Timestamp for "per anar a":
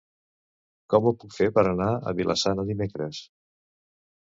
1.59-2.15